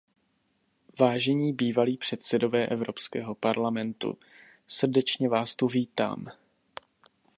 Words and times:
Vážení 0.99 1.53
bývalí 1.53 1.97
předsedové 1.97 2.67
Evropského 2.67 3.35
parlamentu, 3.35 4.17
srdečně 4.67 5.29
vás 5.29 5.55
tu 5.55 5.67
vítám. 5.67 6.25